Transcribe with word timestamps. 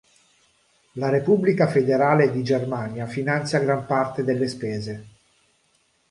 La 0.93 1.09
Repubblica 1.09 1.67
Federale 1.67 2.31
di 2.31 2.41
Germania 2.43 3.05
finanzia 3.05 3.59
gran 3.59 3.85
parte 3.85 4.23
delle 4.23 4.47
spese. 4.47 5.05